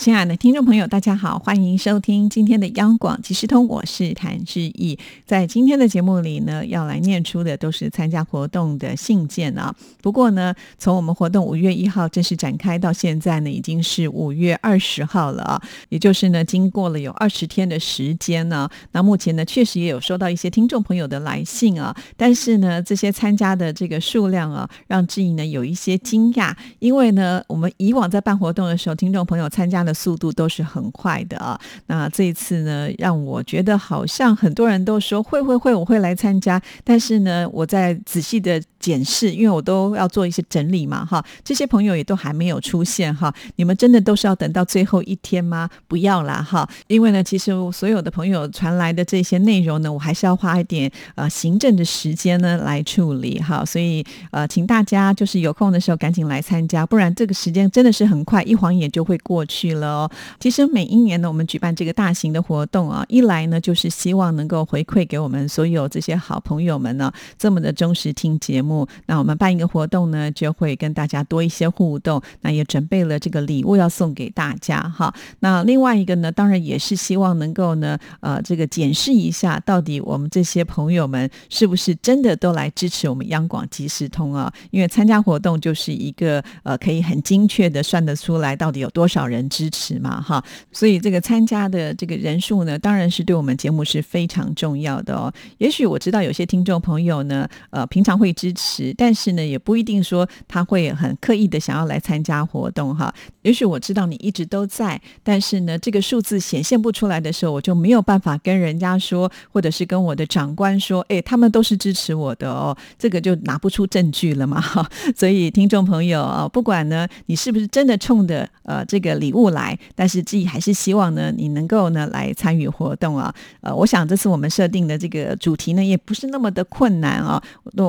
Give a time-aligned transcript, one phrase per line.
[0.00, 4.98] 亲爱的听众朋友，大家好，欢迎收听今天的央广即时通，我是谭志毅。
[5.26, 9.74] 在今天的节目里呢，要来念出的都是参加活动的信件啊。
[10.00, 18.66] 不过呢，从我们活动五月一号正式展开到现在呢，已经是五月二十号了啊，也就是呢，经过了有二十天的时间呢。
[18.92, 29.89] 那目前呢，确实也有收到一些听众朋友的来信啊，但是呢，这些参加的这个数量啊，让志毅呢有一些惊讶，因为呢，我们以往在办活动的时候，听众朋友参加的。
[29.92, 31.60] 速度都是很快的啊！
[31.86, 36.60] 那这一次呢，让我觉得好像很多人都说会会会，我会来参加。
[36.84, 43.32] 但是呢，我在仔细的检视，因为我都要做一些整理嘛，哈，这些朋友也都还没有出现哈。
[43.56, 45.68] 你们真的都是要等到最后一天吗？
[45.86, 46.68] 不要啦，哈！
[46.86, 53.62] 因为呢，其实所有的朋友传来的这些内容呢，我还是要花一点呃行政的时间呢来处理哈。
[53.64, 59.86] 所以呃，请大家就是有空的时候赶紧来参加，不然这个时间真的是很快，一晃眼就会过去了。
[59.86, 68.69] 哦，其实每一年呢，我们举办这个大型的活动啊，一来呢，就是希望能够回馈给我们所有这些好朋友们呢，这么的忠实听节目。
[69.06, 72.20] 那我们办一个活动呢，就会跟大家多一些互动。
[72.42, 75.14] 那也准备了这个礼物要送给大家哈。
[75.38, 84.52] 那另外一个呢，当然也是希望能够呢，呃，这个检视一下，到底我们这些朋友们是不是真的都来支持我们央广即时通啊？
[84.70, 89.70] 因为参加活动就是一个呃，可以很精确的算得出来到底有多少人支。
[89.70, 95.32] 持嘛哈，所以这个参加的这个人数呢，当然是对我们节目是非常重要的哦。
[95.58, 98.52] 也许我知道有些听众朋友呢，呃，平常会支，
[98.96, 103.12] 但是呢，也不一定说他会很刻意的想要来参加活动哈。
[103.42, 114.88] 也许我知道你一直都在，但是呢，这个数字显现不出来的时候，我就没有办法跟人家说，或者是跟我的长官说，哎，他们都是支持我的哦，这个就拿不出证据了嘛哈。
[115.16, 119.78] 所以听众朋友啊，不管呢，你是不是真的冲着呃这个礼物来。
[119.94, 123.34] 但是自己还是希望呢，你能够呢来参与活动啊。
[123.62, 127.42] 呃，我想这次我们设定的这个主题呢，也不是那么的困难啊。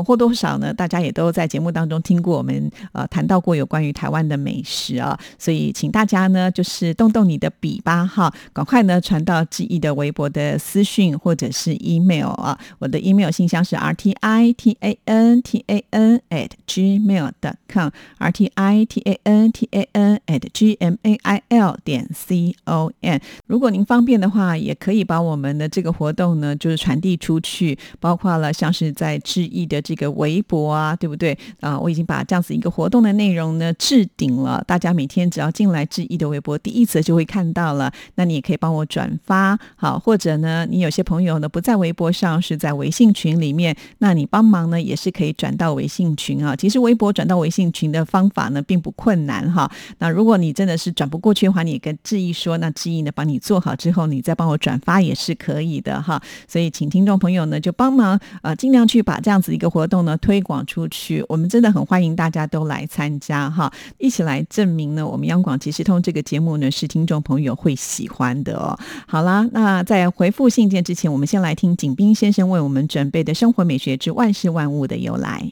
[0.05, 5.19] 或多或少呢，大家也都在节目当中听过我们呃谈到过有关于台湾的美食啊。
[5.37, 12.57] 所以，请大家呢就是动动你的笔吧，哈，赶快呢传到志毅的微博的私讯或者是 email 啊。
[12.79, 17.89] 我的 email 信箱是 r t i t a n t a n at gmail dot com
[18.19, 21.77] r t i t a n t a n at g m a i l
[21.83, 31.79] 点 c o n，如果您方便的话，也可以把我们的这个活动呢，就是传递出去，包括了像是在致意的这个微博啊，对不对啊？
[31.79, 37.89] 我已经把这样子一个活动的内容呢置顶了，大家每天只要进来致意的微博，第一次就会看到了。
[38.15, 46.53] 那你也可以帮我转发，好，或者呢，你有些朋友呢不在微博上，是在微信群里面，那你帮忙呢也是可以转到微信群啊。
[46.53, 49.71] 其实微博转到微信群的方法呢并不困难哈。
[49.99, 56.21] 那如果你真的是转不过去的，话你跟志毅说，那志毅呢帮你做好之后，你再帮我转发也是可以的哈。
[56.47, 61.23] 所以请听众朋友呢就帮忙呃尽量去把这样子一个活动呢推广出去。
[61.27, 68.77] 我们真的很欢迎大家都来参加哈，一起来证明呢我们央广即时通这个节目呢是听众朋友会喜欢的哦。
[69.07, 75.51] 好啦，那在回复信件之前，我们先来听景斌先生为我们准备的生活美学之万事万物的由来。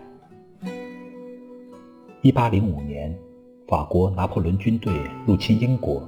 [2.23, 3.11] 一八零五年，
[3.67, 4.93] 法国拿破仑军队
[5.25, 6.07] 入侵英国，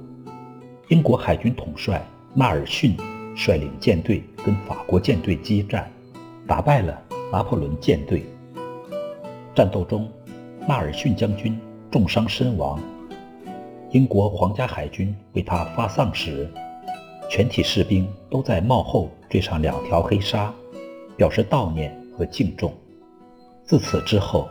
[0.86, 2.00] 英国海军统帅
[2.32, 2.96] 纳尔逊
[3.34, 5.90] 率领舰队跟法国舰队激战，
[6.46, 6.96] 打败了
[7.32, 8.24] 拿破仑舰队。
[9.56, 10.08] 战斗中，
[10.68, 11.58] 纳尔逊将军
[11.90, 12.78] 重伤身亡。
[13.90, 16.48] 英国皇家海军为他发丧时，
[17.28, 20.54] 全体士兵都在帽后缀上两条黑纱，
[21.16, 22.72] 表示悼念和敬重。
[23.64, 24.48] 自此之后。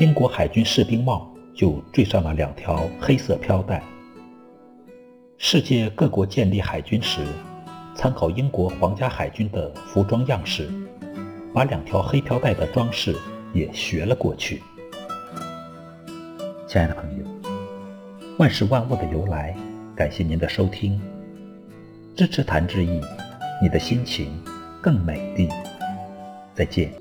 [0.00, 3.80] 英国海军士兵帽就缀上了两条黑色飘带。
[5.38, 7.24] 世界各国建立海军时，
[7.94, 10.68] 参考英国皇家海军的服装样式，
[11.54, 13.14] 把两条黑飘带的装饰
[13.52, 14.60] 也学了过去。
[16.66, 17.24] 亲爱的朋友，
[18.38, 19.56] 万事万物的由来，
[19.94, 21.00] 感谢您的收听。
[22.16, 23.00] 支持谭志毅，
[23.62, 24.42] 你的心情
[24.82, 25.48] 更美丽。
[26.52, 26.92] 再见。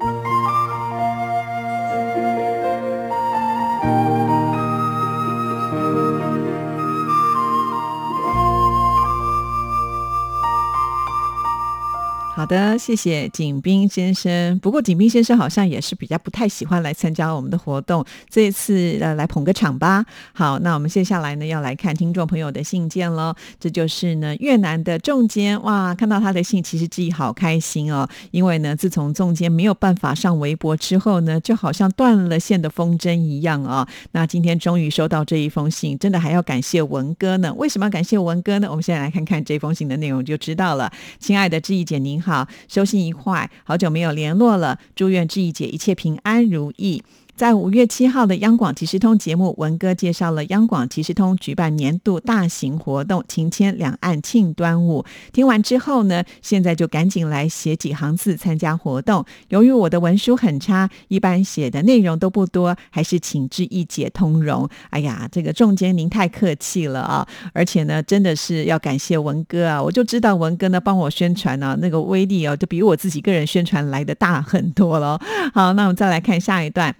[12.43, 14.59] 好的，谢谢景斌先生。
[14.59, 20.05] 不过景斌先生好像也是比较不太喜欢来参加我们的活动，这一次呃来捧个场吧。
[20.33, 23.33] 好，那我们接下来呢要来看听众朋友的信件喽。
[23.61, 28.05] 这就是呢越南的仲坚哇，看到他的信，其实自己好开心哦。
[28.31, 33.87] 因为呢，自从仲坚没有办法上微博之后呢，就好像断了线的风筝一样啊。
[34.11, 37.53] 那今天终于收到这一封信，真的还要感谢文哥呢。
[37.53, 38.67] 为什么要感谢文哥呢？
[38.69, 40.91] 我们现在来看看这封信的内容就知道了。
[41.19, 42.32] 亲爱的志毅姐您好。
[42.33, 44.79] 好，收信愉快，好久没有联络了。
[44.95, 47.03] 祝愿志毅姐一切平安如意。
[47.35, 55.03] 在五月七号的央广即时通节目，文哥介绍了央广即时通举办年度大型活动“情牵两岸庆端午”。
[55.33, 59.25] 听完之后呢，现在就赶紧来写几行字参加活动。
[59.49, 64.69] 由于我的文书很差， 一般写的内容都不多，还是请志意解通融。
[64.91, 67.27] 哎呀，这个仲坚您太客气了啊！
[67.51, 69.81] 而且呢，真的是要感谢文哥啊！
[69.81, 75.19] 我就知道文哥呢帮我宣传呢，那个威力哦，就比我自己个人宣传来的大很多了。
[75.51, 76.95] 好，那我们再来看下一段。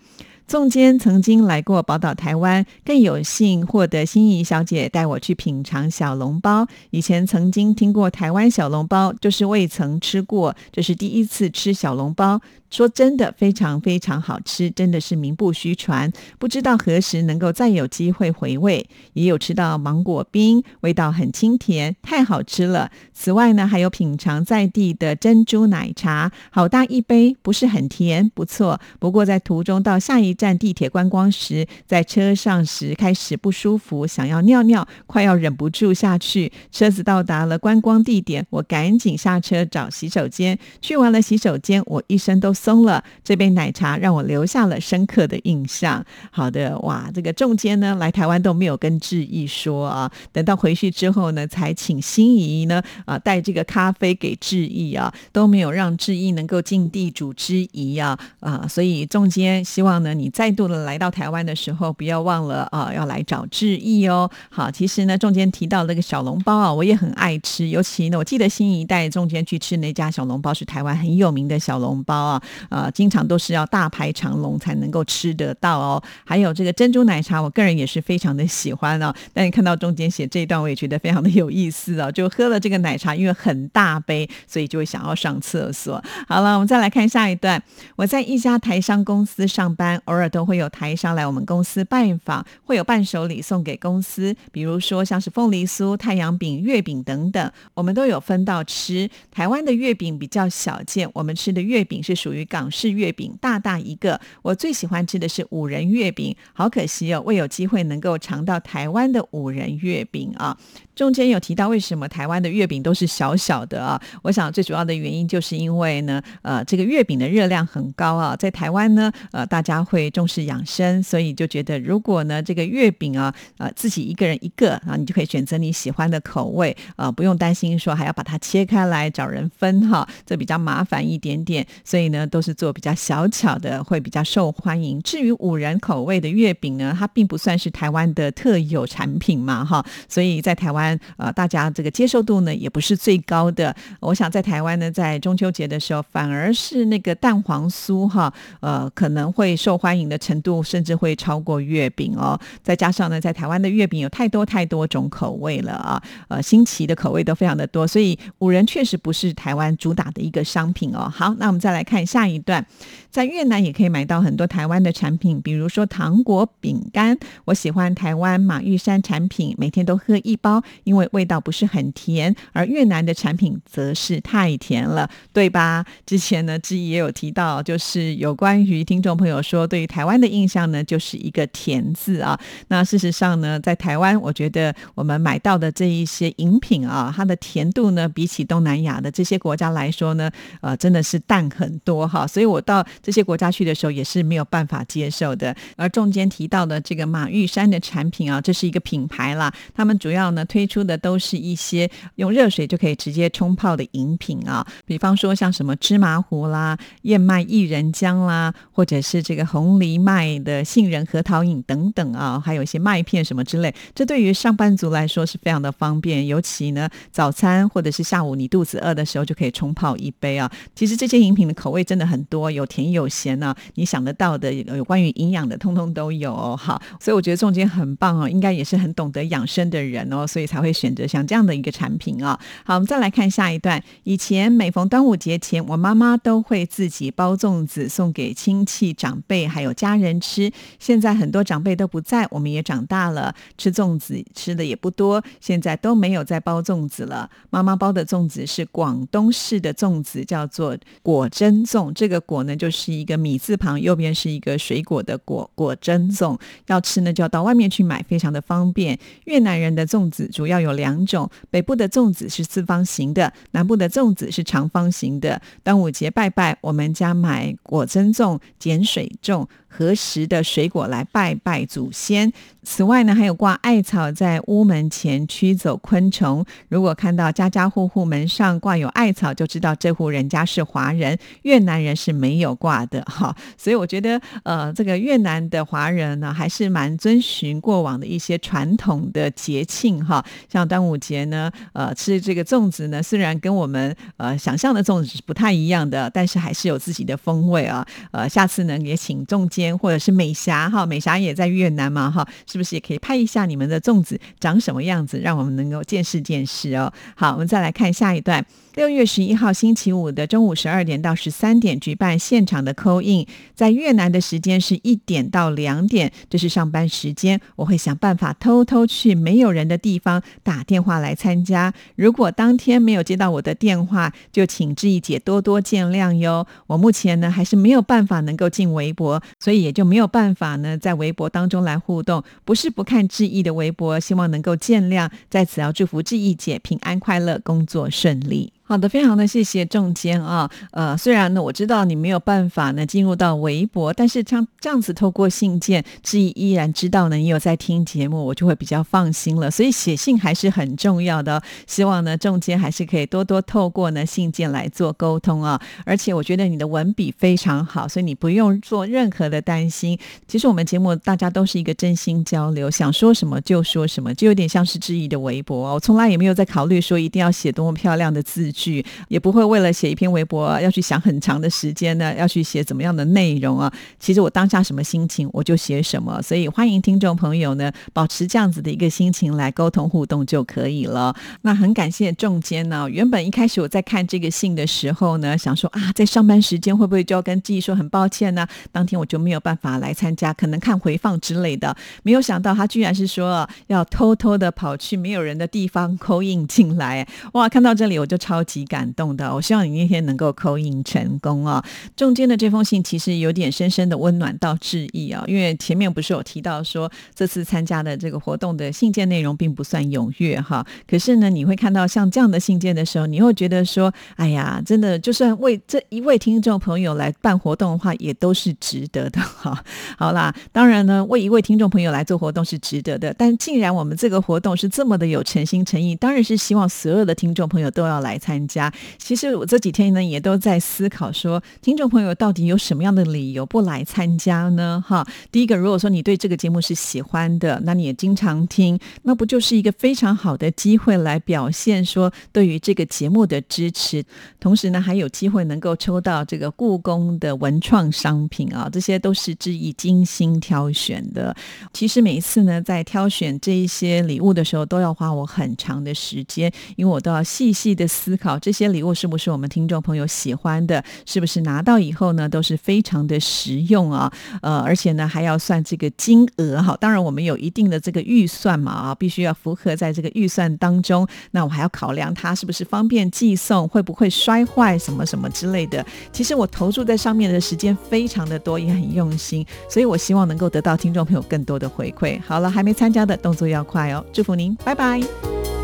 [0.54, 6.68] 宋坚曾经来过宝岛台湾，更有幸获得心仪小姐带我去品尝小笼包。
[6.92, 12.40] 以前曾经听过台湾小笼包，就是未曾吃过，这是第一次吃小笼包。
[12.74, 16.12] 说真的，非常非常好吃，真的是名不虚传。
[16.40, 18.90] 不知道何时能够再有机会回味。
[19.14, 22.90] 也有吃到芒果冰，味道很清甜，太好吃了。
[23.14, 28.82] 此外呢，还有品尝在地的珍珠奶茶，好大一杯，不是很甜，不错。
[28.98, 36.52] 不过在途中到下一站地铁观光时，在车上时开始不舒服，想要尿尿，快要忍不住下去。
[36.72, 40.58] 车子到达了观光地点，我赶紧下车找洗手间。
[40.82, 42.52] 去完了洗手间，我一身都。
[42.64, 46.02] 松了，这杯奶茶让我留下了深刻的印象。
[46.32, 64.32] 好的，哇，这个仲坚呢来台湾都没有跟志毅说啊，等到回去之后呢，才请心仪呢啊带这个咖啡给志毅啊，都没有让志毅能够尽地主之谊啊啊，所以仲坚希望呢你再度的来到台湾的时候，不要忘了啊要来找志毅哦。
[64.50, 72.42] 好，其实呢仲坚提到那个小笼包啊，我也很爱吃，尤其呢我记得新一代仲坚去吃那家小笼包是台湾很有名的小笼包啊。
[72.70, 76.04] 呃，经常都是要大排长龙才能够吃得到哦。
[76.26, 79.14] 还有这个珍珠奶茶，我个人也是非常的喜欢哦。
[79.34, 82.12] 但你看到中间写这一段，我也觉得非常的有意思哦。
[82.12, 86.04] 就喝了这个奶茶，因为很大杯，所以就会想要上厕所。
[86.28, 87.62] 好了，我们再来看下一段。
[87.96, 99.10] 我在一家台商公司上班，偶尔都会有台商来我们公司拜访，会有伴手礼送给公司，比如说像是凤梨酥、太阳饼、月饼等等，我们都有分到吃。
[99.32, 102.43] 台湾的月饼比较小见，我们吃的月饼是属于。
[102.46, 110.58] 港式月饼大大一个，我最喜欢吃的是五仁月饼，好可惜哦，未有机会能够尝到台湾的五仁月饼啊。
[110.96, 114.00] 中间有提到为什么台湾的月饼都是小小的啊？
[114.22, 135.02] 我想最主要的原因就是因为呢，呃，这个月饼的热量很高啊，在台湾呢，呃，大家会重视养生，所以就觉得如果呢，这个月饼啊，呃，自己一个人一个啊，你就可以选择你喜欢的口味啊，不用担心说还要把它切开来找人分哈，这比较麻烦一点点，所以呢，都是做比较小巧的，会比较受欢迎。
[135.02, 141.00] 至于五仁口味的月饼呢，它并不算是台湾的特有产品嘛，哈，所以在台湾。
[141.18, 143.74] 呃，大家这个接受度呢也不是最高的。
[144.00, 152.40] 我想在台湾呢，在中秋节的时候，反而是那个蛋黄酥哈，呃，可能会受欢迎的程度甚至会超过月饼哦。
[152.62, 161.10] 再加上呢，在台湾的月饼有太多太多种口味了啊，呃，新奇的口味都非常的多，所以五仁确实不是台湾主打的一个商品哦。
[161.14, 162.64] 好，那我们再来看一下下一段，
[163.10, 167.18] 在越南也可以买到很多台湾的产品，比如说糖果、饼干。
[167.46, 170.62] 我喜欢台湾马玉山产品，每天都喝一包。
[170.84, 175.84] 因为味道不是很甜，而越南的产品则是太甜了，对吧？
[176.06, 182.40] 之前呢，志毅也有提到，就是有关于听众朋友说对于台湾的印象呢，就是一个甜字啊。
[182.68, 190.30] 那事实上呢，在台湾，我觉得我们买到的这一些饮品啊，它的甜度呢，比起东南亚的这些国家来说呢，
[190.62, 195.56] 呃，真的是淡很多哈，所以我到这些国家去的时候也是没有办法接受的。
[195.76, 220.52] 而中间提到的这个马玉山的产品啊，这是一个品牌啦，他们主要呢推出的都是一些用热水就可以直接冲泡的饮品啊，比方说像什么芝麻糊啦、燕麦薏仁浆啦，或者是这个红藜麦的杏仁核桃饮等等啊，还有一些麦片什么之类，这对于上班族来说是非常的方便，尤其呢早餐或者是下午你肚子饿的时候就可以冲泡一杯啊。
[220.76, 226.58] 其实这些饮品的口味真真的很多，有甜有咸呢，你想得到的有关于营养的，通通都有哦。
[226.58, 232.40] 好，所以我觉得仲间很棒哦，应该也是很懂得养生的人哦，所以才会选择像这样的一个产品啊。
[232.66, 233.80] 好，我们再来看下一段。
[234.06, 240.52] 以前每逢端午节前，我妈妈都会自己包粽子送给亲戚长辈还有家人吃。
[240.80, 247.30] 现在很多长辈都不在，我们也长大了，吃粽子吃的也不多，现在都没有再包粽子了。
[247.52, 251.83] 妈妈包的粽子是广东式的粽子，叫做果珍粽。
[251.92, 256.40] 这个果呢，就是一个米字旁，右边是一个水果的果，果珍粽。
[256.68, 258.98] 要吃呢，就要到外面去买，非常的方便。
[259.26, 265.42] 越南人的粽子主要有两种，北部的粽子是四方形的，南部的粽子是长方形的。
[265.64, 269.48] 端午节拜拜，我们家买果珍粽、碱水粽。
[269.76, 272.32] 合时的水果来拜拜祖先。
[272.64, 276.44] 此外呢，还有挂艾草在屋门前驱走昆虫。
[276.70, 281.18] 如果看到家家户户门上挂有艾草，就知道这户人家是华人。
[281.42, 283.36] 越南人是没有挂的哈。
[283.58, 290.24] 所以我觉得，呃，这个越南的华人呢，还是蛮遵循过往的一些传统的节庆哈。
[290.52, 297.86] 像端午节呢，呃，吃这个粽子呢，虽然跟我们呃想象的粽子是不太一样的，但是还是有自己的风味啊。
[298.12, 299.64] 呃，下次呢，也请粽间。
[299.84, 306.94] 或者是美霞哈，美霞也在越南嘛哈，是不是也可以拍一下你们的粽子长什么样子，让我们能够见识见识哦。
[307.16, 308.46] 好，我们再来看下一段。
[308.76, 317.40] 六月十一号星期五的中午十二点到十三点举办现场的扣印，在越南的时间是一点到两点，这是上班时间。
[317.56, 321.74] 我会想办法偷偷去没有人的地方打电话来参加。
[321.96, 326.46] 如果当天没有接到我的电话，就请志毅姐多多见谅哟。
[326.68, 332.24] 我目前呢还是没有办法能够进微博，所以也就没有办法呢在微博当中来互动。
[332.46, 335.10] 不是不看志毅的微博，希望能够见谅。
[335.30, 338.52] 在此要祝福志毅姐平安快乐，工作顺利。
[338.66, 349.52] 好的，非常的谢谢仲坚啊，呃，虽然呢我知道你没有办法呢进入到微博，但是像这样子透过信件，志毅依然知道呢你有在听节目，我就会比较放心了。
[349.52, 355.62] 所以写信还是很重要的，希望呢仲坚还是可以多多透过呢信件来做沟通啊。
[355.86, 360.00] 而且我觉得你的文笔非常好，所以你不用做任何的担心。
[360.26, 368.86] 其实我们节目大家都是一个真心交流，想说什么就说什么，就有点像是志毅的微博，我从来也没有在考虑说一定要写多么漂亮的字句。
[369.10, 373.72] 也不会为了写一篇微博要去想很长的时间呢，要去写怎么样的内容啊？
[374.00, 381.14] 其实我当下什么心情我就写什么，所以欢迎听众朋友呢保持这样子的一个心情来沟通互动就可以了。
[381.42, 382.88] 那很感谢仲坚呢。
[382.90, 388.48] 原本一开始我在看这个信的时候呢，想说啊，在上班时间会不会就要跟记忆说很抱歉呢？
[388.72, 391.76] 当天我就没有办法来参加，可能看回放之类的。
[392.04, 397.08] 没有想到他居然是说要偷偷的跑去没有人的地方扣印进来。
[397.34, 398.54] 哇，看到这里我就超级。
[398.54, 401.66] 极感动的，我希望你那天能够扣印成功啊！
[401.96, 419.64] 中间的这封信其实有点深深的温暖到致意啊，因为前面不是有提到说这次参加的这个活动的信件内容并不算踊跃哈，可是呢，你会看到像这样的信件的时候，你会觉得说，哎呀，真的就算为这一位听众朋友来办活动的话，也都是值得的哈。
[419.98, 428.33] 好啦，当然呢，为一位听众朋友来做活动是值得的，但既然我们这个活动是这么的有诚心诚意，当然是希望所有的听众朋友都要来参。
[428.34, 434.84] 参加，其实我这几天呢也都在思考，说听众朋友到底有什么样的理由不来参加呢？
[434.86, 444.04] 哈，第一个，如果说你对这个节目是喜欢的，那你也经常听，那不就是一个非常好的机会来表现说对于这个节目的支持，
[444.40, 451.36] 同时呢还有机会能够抽到这个故宫的文创商品啊，这些都是志毅精心挑选的。
[451.72, 458.40] 其实每一次呢在挑选这一些礼物的时候，都要花我很长的时间，因为我都要细细的思考考。
[458.40, 460.82] 这些礼物是不是我们听众朋友喜欢的？
[461.06, 464.10] 是不是拿到以后呢，都是非常的实用啊？
[464.42, 466.78] 呃，而且呢，还要算这个金额哈。
[466.80, 471.06] 当然，我们有一定的这个预算嘛啊，必须要符合在这个预算当中。
[471.32, 475.86] 那我还要考量它是不是方便寄送，会不会摔坏什么什么之类的。
[476.12, 482.20] 其实我投注在上面的时间非常的多，也很用心，所以我希望能够得到听众朋友更多的回馈。
[482.26, 485.63] 好了，还没参加的动作要快哦，祝福您，拜拜。